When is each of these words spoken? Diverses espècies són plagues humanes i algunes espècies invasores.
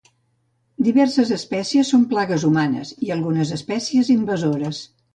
Diverses 0.87 1.33
espècies 1.35 1.93
són 1.95 2.07
plagues 2.15 2.49
humanes 2.51 2.97
i 3.09 3.15
algunes 3.19 3.55
espècies 3.61 4.15
invasores. 4.21 4.87